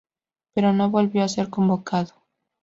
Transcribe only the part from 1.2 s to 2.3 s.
a ser convocado.